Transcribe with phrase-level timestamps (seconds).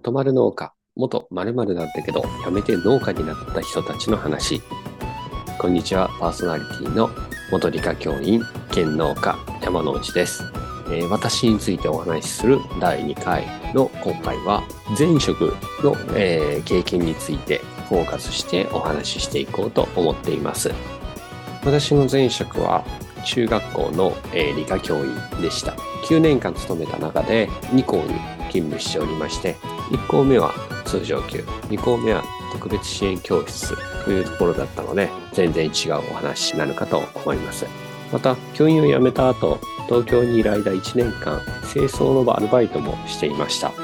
[0.00, 4.62] 元丸農家、元〇〇なんだけど、辞めて農家になった人たちの話。
[5.58, 7.10] こんにちは、パーソナリティの
[7.52, 10.42] 元理科教員、兼農家、山之内です。
[10.86, 13.44] えー、私についてお話しする第2回
[13.74, 14.62] の今回は、
[14.98, 17.58] 前職の、えー、経験について
[17.90, 20.72] フォーカスしてお話ししていこうと思っています。
[21.62, 22.86] 私の前職は
[23.26, 25.72] 中学校の、えー、理科教員でした。
[26.08, 28.14] 9年間勤めた中で2校に
[28.50, 29.56] 勤務しておりまして、
[29.90, 30.52] 1校目は
[30.84, 32.22] 通常級、2校目は
[32.52, 37.66] 特別支援教室というところだったので、全然違うお話になるかと思います。
[38.12, 41.40] また、教員を辞めた後、東京にいる間1年間、
[41.72, 43.70] 清掃のアルバイトもしていました。
[43.70, 43.74] こ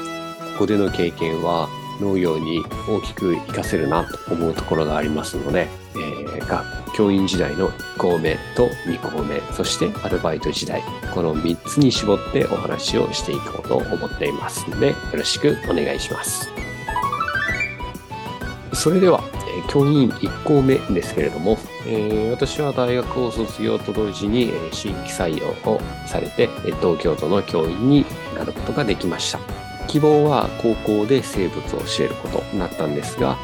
[0.59, 1.69] こでの経験は
[2.01, 10.81] 農業に大きく活かせるなと思うところがありますので、えー、学教員時代の1校目と2校目、そしてアルバイト時代、
[11.13, 16.49] この3つに絞ってお話をしていこうと思っていますので、よろしくお願いします。
[18.73, 19.21] それでは、
[19.69, 26.47] 教員1校目ですけれども、えー、私は大学を卒業と同時に、新規採用をされて、
[26.79, 29.39] 東京都の教員になることができました。
[29.87, 33.37] 希望は高校で生物を教えることになったんですが、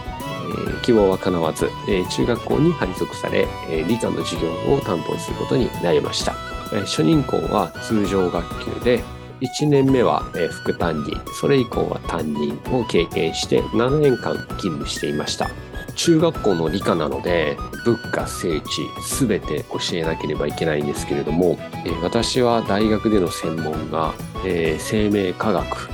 [0.55, 6.33] ー、希望は叶わず、えー、中学校に配属され、え、理科の授業を担当することになりました。
[6.73, 9.03] え初任校は通常学級で、
[9.41, 15.49] 1年目は副担任、それ以降は担任を経験して7年間勤務していました。
[15.95, 24.13] 中学校の理科なので物価聖地すべて教えなければいけないんですけれども、え私は大学での専門が、
[24.45, 25.89] え生命科学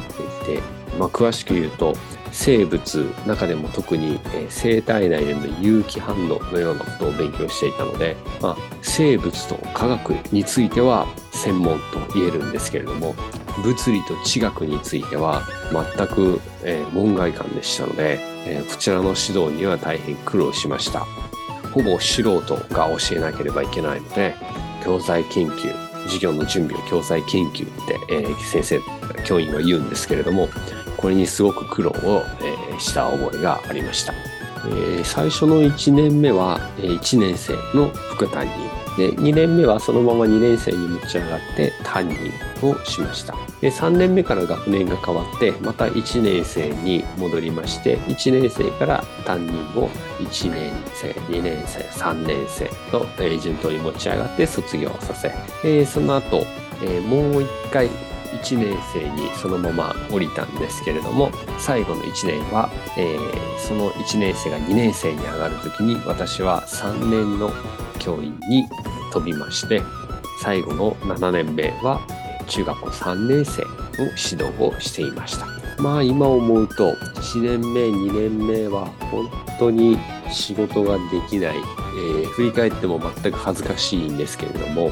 [0.46, 0.62] で、
[0.98, 1.96] まあ、詳しく言うと
[2.32, 13.16] 生物中でも特に、生体内での有機反応のようなことを勉強していたので、まあ、生物と科学については専門と言えるんですけれども
[13.64, 15.44] 物理と地学については
[15.98, 21.06] 全く、え、門外漢でしたので、え、こちらの指導には大変苦労しました。
[21.72, 24.36] ほぼ素人が教えなければいけないので
[24.84, 25.72] 教材研究
[26.06, 28.80] 授業の準備を教材研究って、え、先生
[29.24, 30.50] 教員は言うんですけれども
[31.00, 34.14] これにすごく苦労を、え、した覚えがありました、
[34.68, 38.80] え、最初の1年目は、1年生の副担任。
[38.98, 42.18] で2年目はそのまま2年生に持ち上がって担任
[42.62, 43.34] をしました。
[43.62, 49.90] で3年目から学年が変わってまた1年生に戻りまして1年生から担任を
[50.20, 53.06] 1年生2年生3年生と、
[53.40, 56.46] 順当に持ち上がって卒業させ、その後、
[56.84, 57.90] え、もう1回
[58.32, 67.52] 1年生にそのまま降りたんですけれども最後の1年は、えー、その1年生が2年生に上がる時に私は3年の
[68.00, 68.68] 教員に
[69.12, 69.82] 飛びまして
[70.42, 72.00] 最後の7年目は
[72.48, 75.60] 中学校3年生の指導をしていました。
[75.80, 79.98] まあ今思うと1年目2年目は本当に
[80.30, 84.92] 仕事ができない、えー、振り返っても全く恥ずかしいんですけれども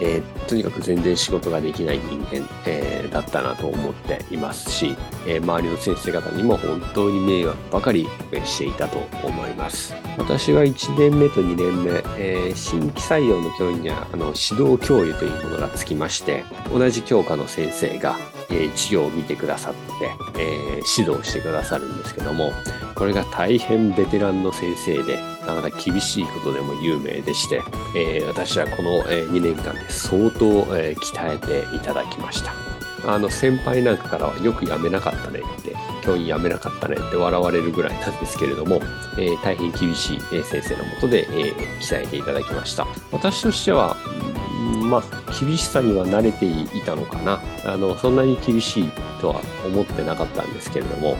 [0.00, 4.96] えー、とにかく全然仕事ができない人間、えー、だったなと思っていますし、
[5.26, 8.06] えー、周りの先生方にも本当に迷惑ばかり
[8.44, 9.94] していたと思います。
[10.18, 18.16] 私は1年目と2年目、え新規採用の教員にはあの指導教諭というものがつきまして、同じ教科の先生が、
[18.50, 22.52] え授業を見てくださって、え指導してくださるんですけども、
[22.94, 27.62] これが大変ベテランの先生で、なかなか厳しいことでも有名でして、
[27.94, 30.46] えー、私はこの、2年間で相当、
[30.76, 32.52] えー、鍛えていただきました。
[33.06, 38.80] あの先輩なんかからはよく辞めなかったねって、教員辞めなかったねって笑われるぐらいなんですけれども、
[39.16, 42.86] えー、大変厳しい先生のもとで、え、鍛えていただきました。
[43.12, 43.96] 私としては、
[44.82, 47.40] まあ、厳しさには慣れていたのかな。
[47.64, 48.90] あの、そんなに厳しい
[49.20, 51.16] とは思ってなかったんですけれども、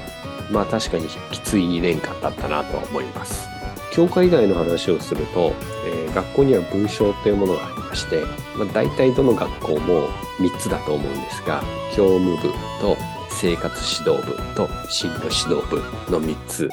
[0.50, 3.55] まあ確かにきつい2年間だったなと思います。
[3.96, 5.54] 教科以外の話をすると、
[5.86, 8.22] えー、学校には文章というものがありまして、
[8.58, 11.62] まあ、大体どの学校も3つだと思うんですが、
[11.96, 12.42] 教務部
[12.78, 12.94] と
[13.30, 15.78] 生活指導部と進路指導部
[16.12, 16.68] の3つ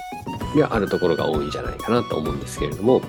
[0.60, 3.02] があるところが多いんじゃないかなと思うんですけれども、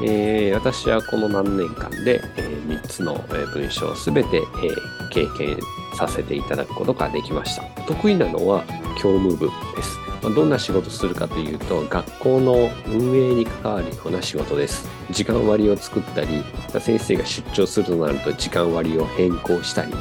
[0.00, 3.14] えー、私はこの何年間で、えー、3つの
[3.52, 5.58] 文章をすべて、えー、経験
[5.98, 7.64] させていただくことができました。
[7.82, 8.62] 得意なのは
[8.96, 10.05] 教務部です。
[10.22, 16.44] どんな仕事するかというと学校の運営に関わるような仕事です時間割を作ったり
[16.80, 19.92] 先生が出張するとなると時間割を変更したり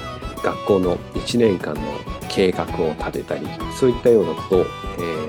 [0.43, 1.81] 学校の1年間の
[2.29, 3.47] 計画を立てたり
[3.79, 4.65] そういったようなことを、え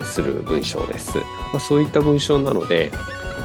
[0.01, 1.25] ー、する文章です、ま
[1.55, 2.91] あ、そういった文章なので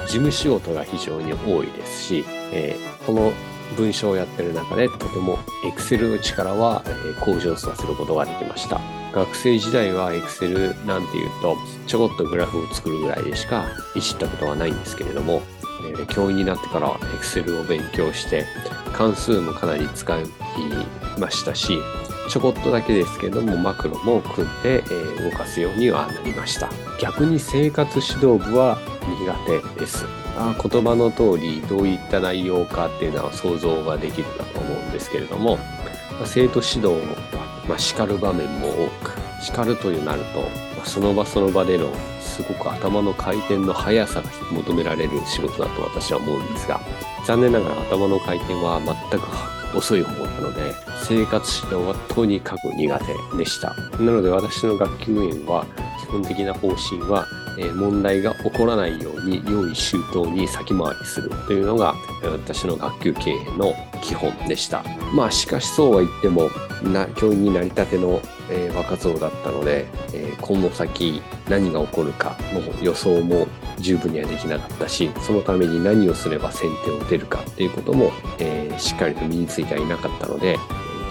[0.06, 3.32] 事務仕事が非常に多いですし、えー、この
[3.78, 6.84] 文章をやってる中でとても Excel の力は
[7.24, 9.01] 向上させることができました。
[9.14, 13.66] 学生時代は Excel なんていうと、ちょこっとグラフを作るぐらいでしか
[13.96, 15.42] いじったことはないんですけれども、
[15.90, 18.46] えー、教員になってから Excel を勉強して、
[18.94, 20.24] 関数もかなり使い
[21.20, 21.78] ましたし、
[22.30, 26.70] ちょこっとだけですけどもマクロも組んで、えー、動かすようにはなりました。
[27.02, 28.78] 逆に生活指導部は
[29.26, 29.34] 苦
[29.76, 30.06] 手です。
[30.38, 35.60] あ言葉の通りどういった内容かっていうのは想像ができるかと思うんですけれども、
[36.26, 37.02] 生徒指導、
[37.72, 40.44] まあ、叱る場面も多く叱るというなると、
[40.84, 41.88] その場その場での
[42.20, 46.82] すごく頭の回転の速さが求められる仕事だと私は思うんですが
[47.26, 50.74] 残念ながら頭の回転は全く遅い方なので
[51.04, 53.00] 生活指導はとにかく苦
[53.32, 53.74] 手でした。
[54.00, 55.66] なので私の学級園は
[56.02, 57.26] 基本的な方針は
[57.76, 64.84] 問題が起こらないように用意周到に先回りするというのが私の学級経営の基本でした。
[65.14, 66.50] まあしかしそうは言っても
[66.84, 73.48] な教員になりたての、えー、若造だったので、えー、今後先何が起こるかの予想も
[73.80, 80.58] 十分にはできなかったしそのために何をすれば先手を打てるかっていうことも、えー、しっかりと身についてはいなかったので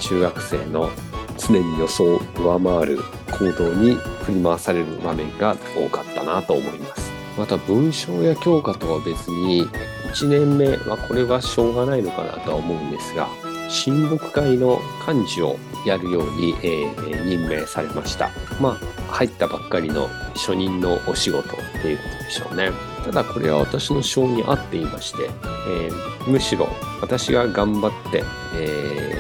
[0.00, 0.90] 中学生の
[1.38, 2.98] 常に予想を上回る
[3.30, 7.10] 行動に振り回される場面が多かったなと思います。
[7.38, 9.66] また文章や教科とは別に
[10.12, 13.28] 1年目はこれはしょうがないのかなとは思うんですが
[13.70, 15.56] 親睦会の幹事を
[15.86, 18.30] やるように、えー、任命されました。
[18.60, 22.70] まあ入ったばっかりの初任のお仕事っていうことでしょうね。
[23.04, 25.30] ただこれは私の性に合っていまして、
[25.68, 26.68] えー、むしろ
[27.00, 28.22] 私が頑張って、
[28.56, 29.16] え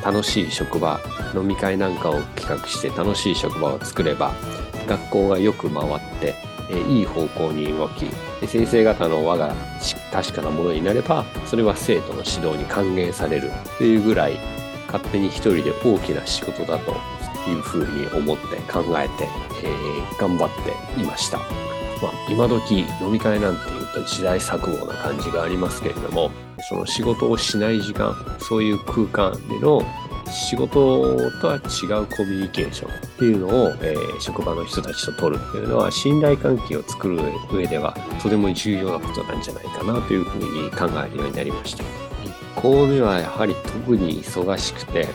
[0.00, 1.00] ー、楽しい職場
[1.34, 4.32] 飲み会なんかを企画して楽しい職場を作れば
[4.88, 6.34] 学校がよく回って、
[6.72, 8.06] えー、いい方向に動き
[8.46, 9.54] 先生方の輪が
[10.10, 14.38] 確かなものになればそれは生徒の指導に還元されるというぐらい
[14.86, 16.92] 勝手に一人で大きな仕事だと
[17.48, 19.28] いうふうに思って考えて、
[19.64, 20.48] えー、頑張っ
[20.94, 21.38] ていました。
[21.38, 26.32] まあ、今時飲み会なんていうと時代錯誤な感じがありますけれども
[26.68, 29.82] その仕事をしない時間そういう空間での
[30.32, 31.58] 仕事とは違
[32.02, 37.20] うコミュニケーションっていうのを、えー、職場の人たちと取るっていうのは信頼関係を作る
[37.52, 41.84] 上ではとても重要なことなんじゃないかなというふうに考えるようになりました。
[42.56, 45.08] 1校目はやはり特に忙しくて、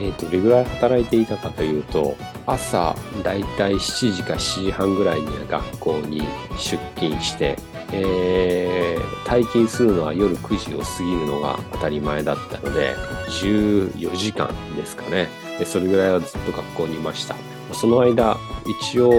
[0.00, 2.16] えー、どれぐらい働いていたかというと
[2.46, 6.22] 朝だいたい7時か7時半ぐらいには学校に
[6.56, 7.56] 出勤して
[7.92, 8.85] え、
[9.26, 12.94] 退勤するのは夜9時を過ぎるのが当たり前だったので、
[13.28, 15.28] 14時間ですかね。
[15.58, 17.34] でそれぐらいはずっと学校にいました。
[17.72, 18.36] その間、
[18.80, 19.10] 一応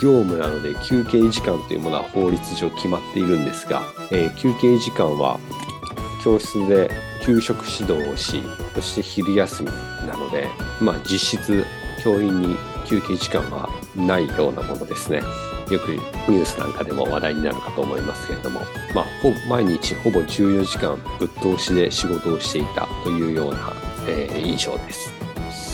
[0.00, 3.82] 業務なので休憩時間というものは法律上決まっているんですが、
[4.12, 5.40] えー、休憩時間は
[6.22, 6.90] 教室で
[7.24, 8.42] 給食指導をし、
[8.74, 9.70] そして昼休み
[10.06, 10.48] なので、
[10.80, 11.64] まあ実質
[12.04, 15.22] 教員に休憩時間はないようなものですね。
[15.70, 18.60] よくニュースなんかでも話題になるかと思いますけれども、
[18.94, 23.72] まあ、ほ毎日ほぼ14時間ぶっ通しで仕事をしていたというような、
[24.08, 25.12] えー、印象です。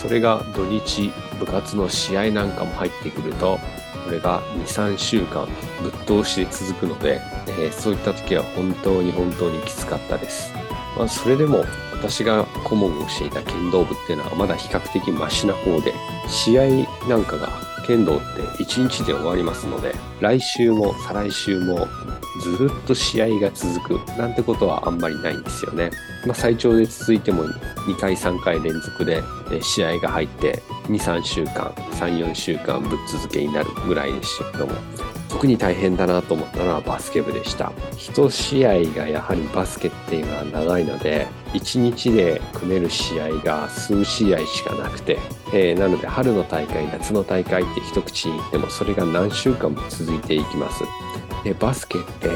[0.01, 3.59] それが土日部活の試合なんかも入ってくると
[4.05, 5.47] これが23週間
[5.81, 5.93] ぶっ
[6.25, 10.53] 通しで続くので、えー、そういった時は本当に本当にきつかったです。
[10.97, 15.95] まあ、それでも私が顧問をしていた剣道部っていうのはまだ比較的マシな方で
[16.29, 16.67] 試合
[17.09, 17.49] なんかが
[17.87, 21.89] 剣道って1日で終わりますので来週も再来週も
[22.43, 25.91] ずっと試合が続くなんてことはあんまりないんですよね。
[26.27, 29.23] まあ、最長で続いても2回3回連続で
[29.61, 34.73] 試合が入って23週間34週間ぶっ続けになるぐらいでしたけども
[35.33, 37.73] 特に大変だなと思ったのはバスケ部でした。
[37.97, 45.19] 1試合がやはりバスケっていうのは長いので、1日で組める試合が数試合しかなくて、
[45.55, 50.85] えー、なので春の大会、夏の大会って一口に言ってもそれが何週間も続いていきます。
[51.45, 52.29] で、バスケって、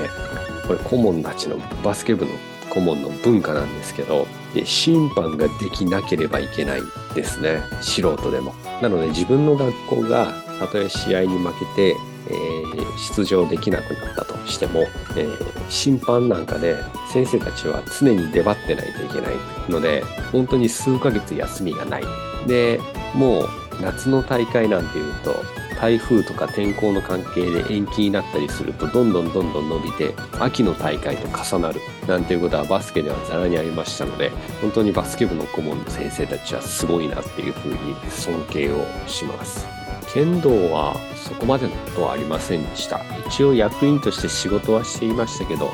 [0.66, 2.32] これ顧問たちのバスケ部の
[2.70, 4.26] 顧問の文化なんですけど、
[4.64, 6.80] 審判ができなければいけない
[7.14, 7.60] ですね。
[7.82, 8.54] 素人でも。
[8.80, 11.96] なので自分の学校がたとえ試合に負けて
[12.28, 14.80] えー、出場できなくなったとしても、
[15.16, 16.76] えー、審判なんかで
[17.12, 19.34] 先生たちは常に出張ってないといけない
[19.68, 20.02] ので
[20.32, 22.02] 本当に数ヶ月休みがない
[22.46, 22.80] で
[23.14, 23.48] もう
[23.80, 25.34] 夏の大会なんていうと
[25.80, 34.30] 台風とか天候の関係で延期になったりするとどんどんどんどん伸びて秋の大会と重なるなんていうことはバスケではざらにありましたので
[34.62, 39.75] 本当にバスケ部の顧問の先生たちはすごいなっていうふうに尊敬をします。
[40.16, 43.02] 剣道はそこまでのことはありませんでした。
[43.28, 45.70] 一応役員として仕事はしていましたけど、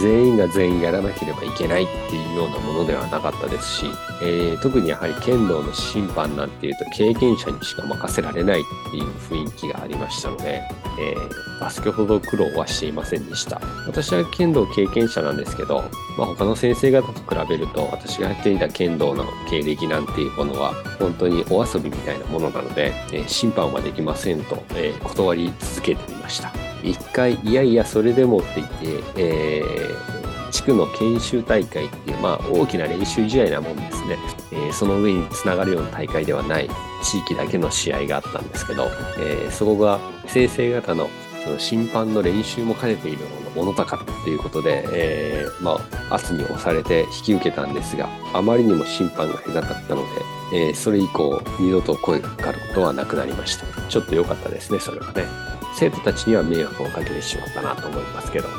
[0.00, 3.86] 全員が全員やらなければいけないっていうようなものではなかったですし、
[4.22, 10.62] えー、特にやはり剣道の審判なんていうと経験者にしか任せられないっていう雰囲気がありましたので、
[10.98, 13.60] えー、バスケほど苦労はしていませんでした。
[13.86, 15.84] 私は剣道経験者なんですけど、
[16.16, 26.52] まあ、他の先生方と比べると私がやっていた剣道の経歴なんていうものは本当にお遊びみたいなものなので、えー、審判はできませんと、え断り続けていました。
[26.82, 34.18] 一回、いやいや、それでもって言って、えー、地区の研修大会っていう、まあ、大きな練習試合なもんですね。
[34.52, 36.68] えー、その上につながるような大会ではない
[37.02, 41.08] 地域だけの試合があったんですけど、えー、そこが先生方の
[41.44, 45.80] その審判の練習も兼ねているものだからっていうことで、えー、ま
[46.10, 50.08] あ、圧に押されて引き受けたんですが、あまりにも審判が下手かったので、
[50.54, 53.66] えー、それ以降、二度と声がかかることはなくなりました。
[53.88, 55.26] ちょっと良かったですね、それはね。
[55.74, 58.48] 生徒たちには迷惑をかけてしまったなと思いますけど。
[58.48, 58.54] は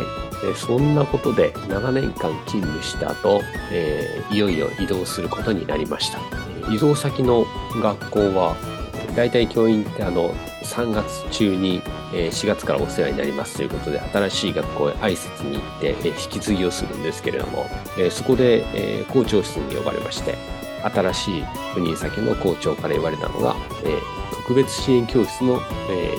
[0.00, 0.46] い。
[0.46, 6.18] でそんなことで7年間勤務した後、えー、いよいよ移動することになりました。
[6.72, 7.44] 移動先の
[7.82, 8.56] 学校は、
[9.18, 10.32] 大体教員ってあの、
[10.62, 11.82] 3月中に
[12.12, 17.66] 4月からお世話になりますということで、新しい学校へ挨拶に行って引き継ぎをするんですけれども、
[18.12, 20.36] そこで校長室に呼ばれまして、
[20.84, 21.42] 新しい
[21.74, 23.56] 赴任先の校長から言われたのが、
[24.36, 25.58] 特別支援教室の、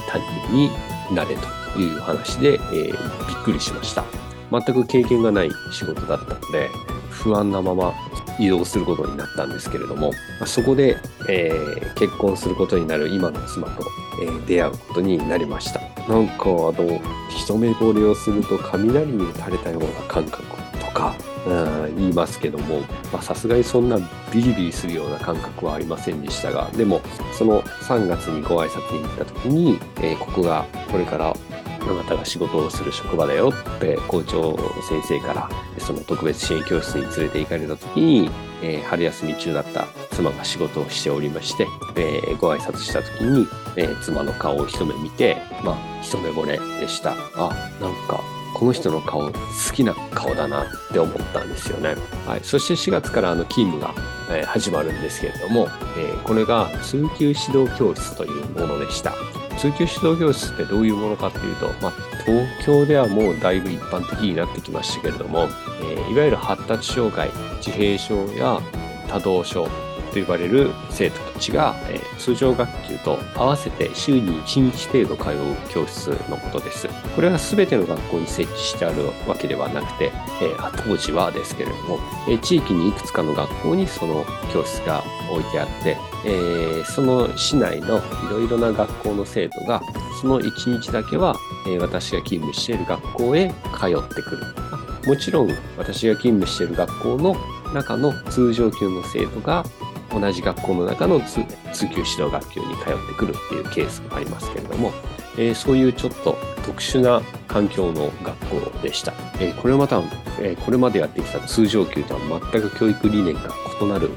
[0.10, 1.38] 担任になれ
[1.74, 4.04] という話で、びっくりしました。
[4.52, 6.70] 全く経験がない仕事だったので、
[7.10, 7.94] 不安なまま
[8.40, 13.84] 移動することになったんですけれども、まそこで、えー、結婚することになる今の妻と、
[14.22, 15.82] えー、出会うことになりました。
[16.08, 20.44] なんかあの、一目惚れをすると雷に打たれたような感覚
[20.80, 21.14] とか、
[21.46, 22.82] うん言いますけども
[23.22, 23.98] さすがにそんな
[24.32, 27.02] ビリビリするような感覚はありませんでしたがでも
[27.34, 31.36] その3月にご挨拶に行った時に、えー、ここがこれから
[31.82, 34.58] あなたが仕事をする職場だよって校長
[34.88, 38.30] 先生からその特別支援教室に連れて行かれた時に、
[38.62, 47.12] えー、春休み中だった妻が仕事をしておりまして、えー、ご挨拶した時に、えー、妻の顔を一目見て、まあ、一目惚れでした。
[47.36, 48.22] あ、なんか
[48.54, 49.34] この人の顔好
[49.74, 51.96] きな顔だなって思ったんですよね。
[52.26, 53.94] はい、そして4月からあの勤務が、
[54.30, 55.68] えー、始まるんですけれども、
[55.98, 59.14] えー、これが通級指導教室というものでした。
[59.60, 61.94] 通級指導教室ってどういうものかっていうと、まあ、
[62.26, 65.50] 東京ではもうだいぶ一般的になってきましたけれども、
[65.82, 68.62] えー、いわゆる発達障害、自閉症や
[69.10, 69.68] 多動症
[70.10, 76.88] と呼ばれる生徒たちが、えー、通常学級と合わせて週に1日程度通う教室のことです。
[77.16, 80.12] これは全ての学校に設置してあるわけではなくて、
[80.42, 89.82] えー、当時はですけれども、えー、地域にいくつかの学校にその教室が置いてあって、えー、その市内のいろいろな学校の生徒が
[90.22, 91.36] その1日だけは、
[91.68, 93.50] えー、私が勤務している学校へ
[93.80, 94.70] 通ってくる。
[95.06, 97.36] もちろん私が勤務している学校の
[97.74, 99.64] 中の通常級の生徒が
[100.12, 101.44] 同じ学校の中の通
[101.88, 104.92] 級指導学級に通ってくるっていうケースもありますけれども、
[105.38, 109.14] えー、そういうちょっと特殊な環境の学校でした。
[109.40, 110.00] えー、これはまた、
[110.40, 112.20] えー、これまでやってきた通常級とは
[112.52, 113.50] 全く教育理念が
[113.82, 114.10] 異なる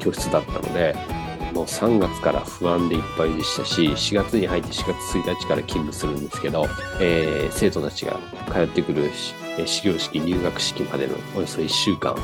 [0.00, 0.94] 教室だったので、
[1.54, 6.66] もう3月から不安でいっぱいでしたし、4月に入って4月1日から勤務するんですけど、
[7.00, 8.18] えー、生徒たちが
[8.52, 9.10] 通ってくる
[9.66, 12.14] 始業式、入学式までのおよそ1週間、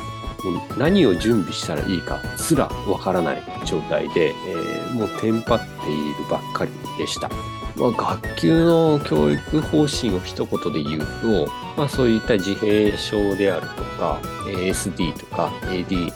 [0.79, 7.29] 何を準備したらいいかすらわからない状態で、えー、もうテンパっているばっかりでした。
[7.77, 16.13] まあ、学級の教育方針を一言で言うと、まあ、そういった自閉症であるとか、ASD とか ADHD、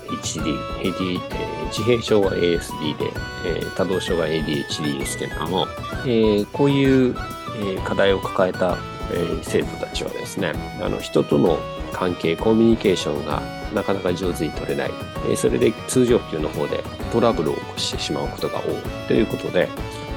[0.81, 3.07] AD えー、自閉症は ASD で、
[3.45, 5.67] えー、多動症が ADHD ですけれども、
[6.05, 7.17] えー、こういう、
[7.61, 8.77] え、課題を抱えた、
[9.13, 11.59] え、生徒たちはですね、あの人との
[11.93, 13.43] 関係、コミュニケーションが
[13.75, 14.91] なかなか上手に取れない。
[15.31, 18.75] えそれで通常級の方でトラブルを起こしてしまうことが多い
[19.09, 19.69] ということで、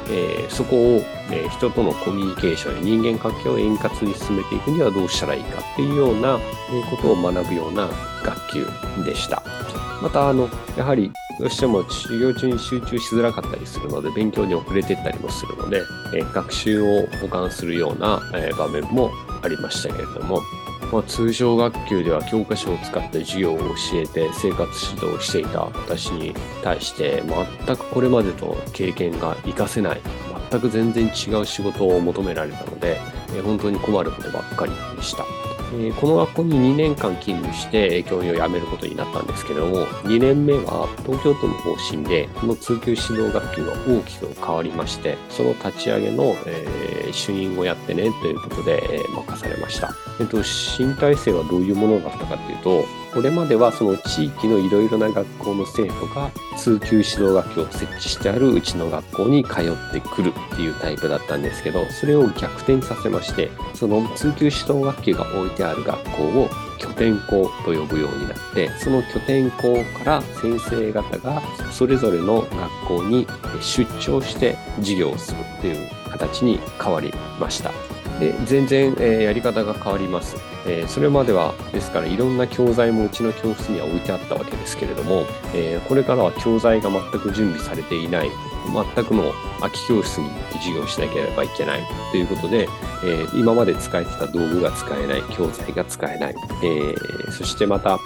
[0.10, 1.01] えそこを、
[1.32, 6.40] え人とのコミュニケーションや人間関係を円滑に進めていくにはどうしたらいいかっていうような
[6.90, 7.90] ことを学ぶような
[8.24, 8.66] 学級
[9.04, 9.42] でした。
[10.01, 15.82] また、あの、やはりどうしても授業中に集中しづらかったりするので勉強に遅れてったりもするので、
[16.13, 19.12] え学習を補完するような、え場面も
[19.42, 20.42] ありましたけれども、
[20.91, 26.33] まあ、通常学級では教科書を使って授業を教えて生活指導をしていた私に
[26.63, 27.24] 対して
[27.65, 30.01] 全くこれまでと経験が活かせない
[30.51, 33.00] 全く全然違う仕事を求められたので、
[33.33, 35.24] え本当に困ることばっかりでした。
[35.74, 49.94] えこの学校に2年間勤務して教員を辞めることになったんですけども、2年目は東京都の方針で、この通級指導学級が大きく変わりまして、その立ち上げの、え主任をやってねということで、え、任されました。
[50.20, 71.41] えっと、新体制はどういうものだったかというと、これまではその地域のいろいろな学校の生徒が通級指導学級を設置してあるうちの学校に通ってくるっていうタイプだったんですけど、それを逆転させまして、その通級指導学級が置いてある学校を拠点校と呼ぶようになって、その拠点校から先生方が
[71.72, 73.27] それぞれの学校に
[73.60, 77.72] 出張して授業をするっていう形に変わりました。
[78.20, 80.38] で全然、え、やり方が変わります、
[80.68, 85.25] え、それまではですからいろんな教材もうちの教室には置いてあったわけですけれども、
[85.56, 88.30] え、これからは教材が全く準備されていない。
[88.96, 91.82] 全くの空き教室に授業しなければいけない。
[92.12, 92.68] ということで、
[93.03, 95.24] え今まで使えてた道具が使えない。
[95.36, 97.98] 教材が使えない、えそしてまた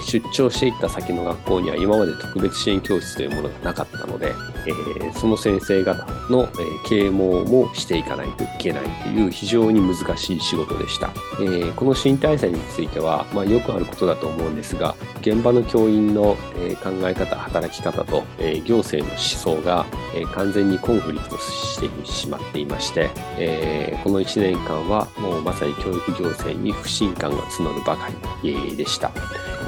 [0.00, 4.34] 出張していった先の学校には今まで特別支援教室というものがなかったので、
[4.66, 11.10] えー、その先生方の、え、啓蒙もしていかないといけないという非常に難しい仕事でした。
[11.40, 28.08] えー、この新体制については、まあ、よくあることだと思うんですが、現場の教員の、え考え方、働き方と、え行政の思想が、え完全にコンフリクトしてしまっていまして、えこの1年間はもうまさに教育行政に不信感が募るばか
[28.42, 29.10] りでした。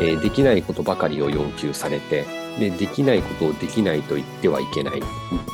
[0.01, 2.27] えできないことばかりを要求されて
[2.59, 5.01] でできないことをできないと言ってはいけない、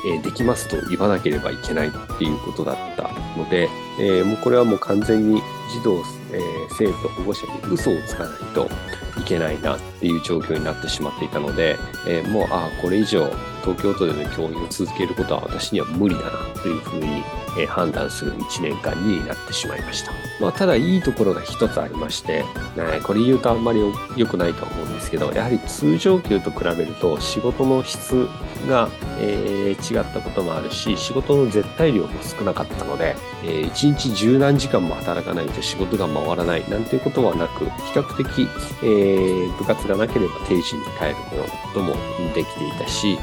[0.07, 3.69] えできますと言わなければいけないっていうことだったので、
[4.01, 5.43] えもうこれはもう完全に
[5.73, 6.41] 児童、え
[6.79, 8.69] 生徒保護者に嘘をつかないと
[9.21, 11.77] いけないなっていう状況になってしまっていたので、
[12.09, 13.31] えもうああこれ以上
[13.67, 16.31] 東京都での教員を続けることは私には無理だな
[16.63, 17.25] というふうに
[17.59, 20.13] え判断する1年間になってしまいました。
[20.41, 22.43] まあ、ただいいところが一つありまして、
[22.77, 23.81] ね、これ言うとあんまり
[24.17, 28.29] 良くないと思うんですけど、やはり通常級と比べると仕事の質
[28.69, 38.49] が、え、違ったこともあるし、仕事の絶対量も少なかったので、え、1日十何時間も働かないと仕事が回らないなんていうことはなく、比較的、
[38.83, 41.15] え、部活がなければ定時に帰る
[41.73, 41.97] ことも
[42.35, 43.19] できていたし、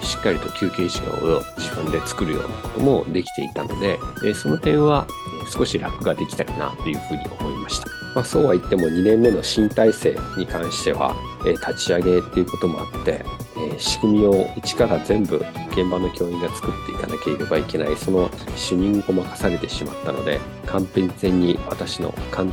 [0.00, 5.06] ー、しっかりと休憩時間を自分で作るようなこともできていたので、えその点は
[5.50, 7.88] 少し楽ができたかなというふうに思いました。
[8.14, 11.14] まあ、そうは言っても2年目の新体制に関しては、
[11.46, 13.24] え立ち上げっていうこともあって、
[13.56, 15.36] え仕組みを一から全部
[15.72, 22.52] 現場の教員が作っていかなければいけないその主任を任されてしまったので完全に私の完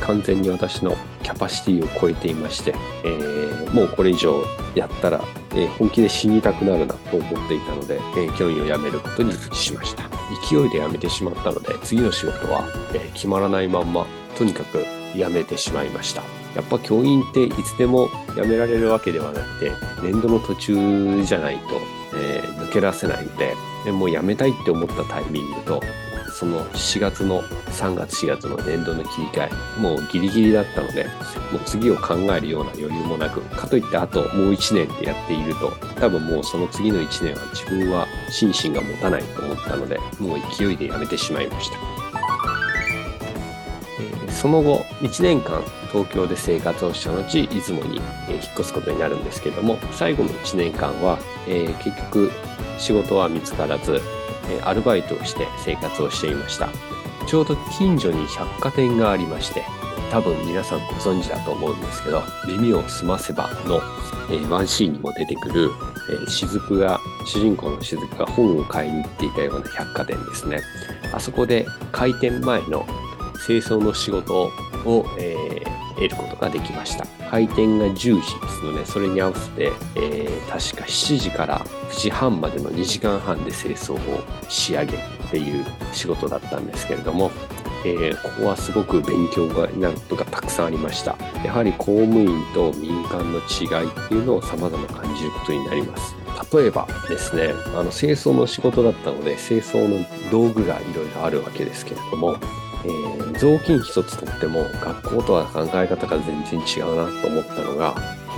[0.00, 4.42] 完全に私のキャパシティを超えていまして、えー、もうこれ以上
[4.74, 5.22] やったら、
[5.58, 10.04] えー、本気で死にたくなるなと思っていたので、えー、教員を辞めることにしました。
[10.48, 16.22] 勢いで辞めてしまったので次の仕事は、え決まらないまんまとにかく辞めてしまいました。
[16.54, 21.62] やっぱ教員っていつでも辞められるわけではなくて年度の途中じゃないと、
[22.14, 25.82] え抜け出せないのででもう辞めたいって思ったタイミングと
[26.38, 31.06] その4月の3月4月の年度の切り替えもうギリギリだったので
[31.50, 41.78] もう次を考えるような余裕もなくかといってあともう1年ってやっていると多分もうその次の1年は自分は心身が持たないと思ったのでもう勢いでやめてしまいました、
[44.30, 48.02] その後1年間東京で生活をした後出雲に引っ
[48.54, 52.30] 越すことになるんですけども最後の1年間は、えー、結局
[52.78, 54.00] 仕事は見つからず
[54.62, 56.68] アルバイトをして生活をしていました。
[57.26, 59.64] ちょうど近所に百貨店がありまして、
[60.10, 63.80] 多分皆さんご存知だと思うんですけど、耳をすませばの、
[64.30, 65.70] え、ワンシーンにも出てくる、
[66.10, 70.60] えー、雫が、主人公の雫が本を買いに行っていたような百貨店ですね。
[71.12, 72.86] あそこで開店前の
[73.46, 74.44] 清掃の仕事
[74.84, 75.37] を、えー、
[75.98, 77.06] 得ることができました。
[77.30, 81.58] 開店が10時ですので、それに合わせて、えー、確か7時から
[81.90, 87.30] 9時半までの2時間半で清掃を仕上げるっていう仕事だったんですけれども、
[87.84, 91.16] えー、ここはすごく勉強がなることがたくさんありました。
[91.44, 96.14] やはり公務員と民間の違いっていうのを様々感じることになります。
[96.52, 102.36] 例えばですね、あの清掃の仕事だったので、清掃の道具がいろいろあるわけですけれども、
[102.84, 107.94] えー、雑巾一つとっても学校とは考え方が全然違うなと思ったのが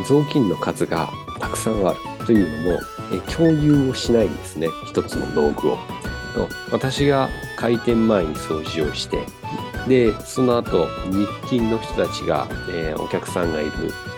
[0.06, 2.80] 雑巾の数がたくさんあるというのも、
[3.12, 5.78] えー、共有をしないんですね一つの道具を。
[6.34, 9.24] と私が開店前に掃除をして
[9.88, 13.70] でその後日勤の人たちが、えー、お客さんがいる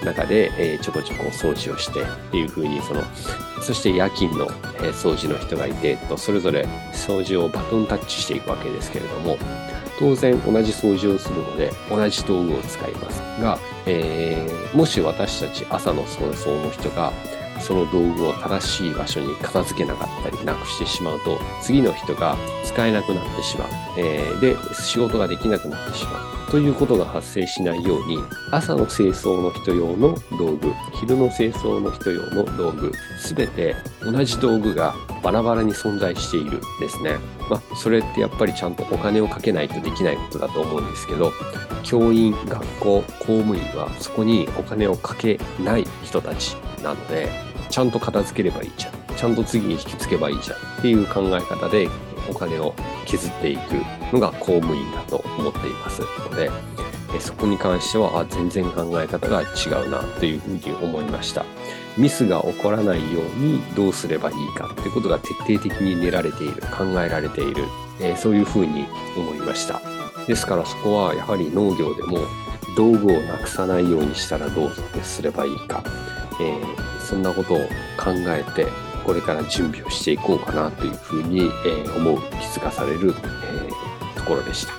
[0.05, 3.03] 中で、えー、ちょこちょこ掃除をしてっていう風にその
[3.63, 9.39] そして夜勤の、えー、掃除の人がいてとそれぞれ掃除をバトンタッチしていくわけですけれども
[10.03, 17.13] 当然同じ掃除をするので同じ道具を使いますが、えー、もし私たち朝の掃除の人が
[17.61, 26.33] その道具を正しい場所に片付けなかったりなくしてしまうと次の人が使えなくなってしまう、えー、で仕事ができなくなってしまう。
[26.53, 28.19] ということが発生しないように
[28.51, 32.93] 朝の清掃の人用の道具昼の清掃の人用の道具
[33.35, 37.17] 全て同じ道具がバラバラに存在しているですね。
[37.49, 41.33] まあ、それってやっぱりちゃんとお金をかけないとできないことだと思うんですけど
[41.83, 46.55] 教員学校公務員はそこにお金をかけない人たち。
[46.83, 47.29] なので
[47.71, 48.93] ちゃんと片付ければいいじゃん。
[49.17, 51.89] ちゃんと次に引き継げばいいじゃんっていう考え方で
[52.29, 52.75] お金を
[53.07, 53.75] 削っていく
[54.13, 56.51] のが公務員だと思っていますので、
[57.21, 61.45] そこに関してはあ全然考え方が違うなというふうに思いました。
[61.97, 67.65] ミスが起こらないようにどうすればいいかっていうことが徹底的に練られている、考えられている、
[68.01, 69.81] え、そういうふうに思いました。
[70.27, 72.19] ですからそこはやはり農業でも
[72.77, 75.85] 道具をなくさないようにしたらどうすればいいか、
[76.43, 77.59] えー、そんなことを
[77.97, 78.67] 考えて
[79.05, 83.15] これから準備をしていこうかなというふうに、え、思う気づかされる、
[84.15, 84.73] え、ところでした。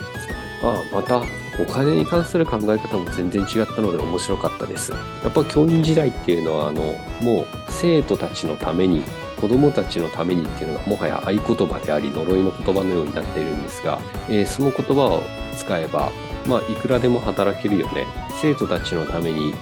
[0.66, 1.22] あまた
[1.60, 4.92] お金に関する考え方も全然違ったので面白かったです。
[4.92, 4.98] や
[5.30, 6.82] っぱ教員時代っていうのはあの
[7.22, 9.04] もう生徒たちのために
[9.40, 14.00] 子供たちのためにっていうのがもはや合言葉であり呪いの言葉のようになっているんですが、
[14.30, 15.24] えー、その言葉を
[15.58, 16.12] 使えば
[16.48, 18.06] まあいくらでも働けるよね。
[18.42, 19.54] 生徒たちのために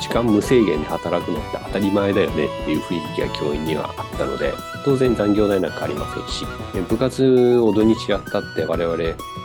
[0.00, 2.46] 時間無制限で働くのって当たり前だよね。
[2.46, 4.52] っていう雰囲気が教員にはあったので
[4.84, 6.44] 当然残業代なんかありませんし。
[6.88, 8.98] 部活を土日やったって我々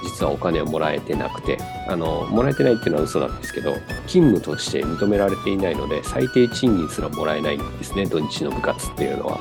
[0.03, 1.57] 実はお金をもらえてなくて。
[1.87, 3.73] あのもらえてないっていうのは嘘なんですけど
[4.07, 9.39] 勤務として認められていないので最低賃金すらもらえないんですね土日の部活っていうのは。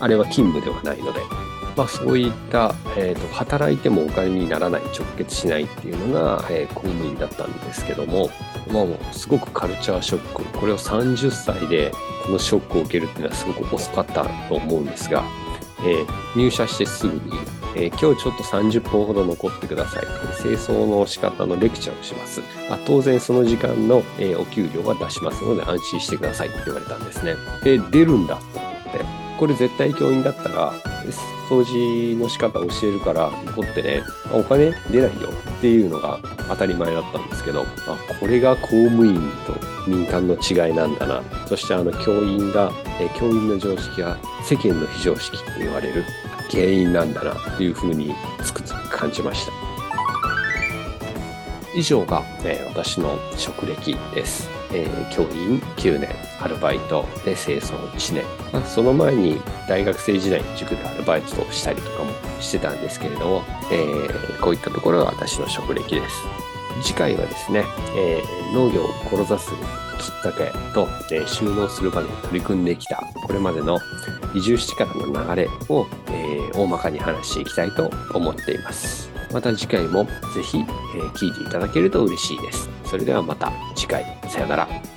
[0.00, 1.43] あれは勤務ではないので。
[1.76, 8.30] まあ、そういった、えーと、働いてもお金にならない直結しないっていうのが、えー、公務員だったんですけども、
[8.68, 10.44] まあ、すごくカルチャーショック。
[10.58, 11.92] これを30歳で
[12.24, 15.24] このショックを受けるっていうのはすごく遅かったと思うんですが、
[15.80, 17.20] えー、入社してすぐに、
[17.76, 20.04] えー、今日ちょっと30分ほど残ってください。
[20.40, 22.40] 清掃の仕方のレクチャーをします。
[22.70, 27.34] あ当然その時間の、えお給料は出しますので安心してくださいって言われたんですね。
[27.64, 28.63] で出るんだと
[29.38, 30.72] これ絶対教員だったら
[31.48, 36.18] 掃除の仕方を教えるから怒ってね、お金出ないよっていうのが
[36.48, 39.54] 当たり前だったんですけど、あ、これが公務員と
[39.86, 41.22] 民間の違いなんだな。
[41.46, 46.04] そしてあの教員が、え教員の常識が世間の非常識って言われる
[46.50, 49.63] 原因なんだなっていうふうにつくづく感じました。
[51.74, 54.48] 以上が、えー、私の職歴です。
[54.72, 56.08] えー、教員9年、
[56.40, 58.24] アルバイトで清掃1年。
[58.52, 66.16] ま、その前に大学生時代塾でアルバイトをしたりとかもしてたんですけれども、えー、こういったところが私の職歴です。
[66.82, 67.64] 次回はですね、
[67.96, 69.50] え、農業を志す
[69.98, 73.78] きっかけと、えー、収納する場に取り組んできたこれまでの
[74.34, 79.13] 移住してからの流れを、え、大まかに話していきたいと思っています。
[79.34, 80.62] また次回もぜひ、え
[81.08, 82.70] 聞いていただけると嬉しいです。
[82.84, 84.04] それではまた次回。
[84.28, 84.93] さよなら。